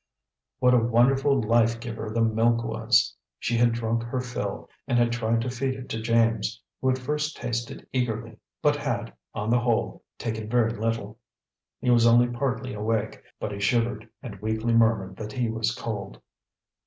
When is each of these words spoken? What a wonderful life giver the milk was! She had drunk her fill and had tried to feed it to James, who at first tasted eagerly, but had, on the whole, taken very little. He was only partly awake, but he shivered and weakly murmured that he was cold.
What 0.57 0.73
a 0.73 0.79
wonderful 0.79 1.39
life 1.43 1.79
giver 1.79 2.09
the 2.09 2.23
milk 2.23 2.63
was! 2.63 3.15
She 3.37 3.55
had 3.55 3.71
drunk 3.71 4.01
her 4.01 4.19
fill 4.19 4.67
and 4.87 4.97
had 4.97 5.11
tried 5.11 5.41
to 5.41 5.49
feed 5.51 5.75
it 5.75 5.89
to 5.89 6.01
James, 6.01 6.59
who 6.81 6.89
at 6.89 6.97
first 6.97 7.37
tasted 7.37 7.85
eagerly, 7.93 8.39
but 8.63 8.75
had, 8.77 9.13
on 9.35 9.51
the 9.51 9.59
whole, 9.59 10.03
taken 10.17 10.49
very 10.49 10.71
little. 10.71 11.19
He 11.81 11.91
was 11.91 12.07
only 12.07 12.25
partly 12.35 12.73
awake, 12.73 13.21
but 13.39 13.51
he 13.51 13.59
shivered 13.59 14.09
and 14.23 14.41
weakly 14.41 14.73
murmured 14.73 15.17
that 15.17 15.33
he 15.33 15.51
was 15.51 15.69
cold. 15.75 16.19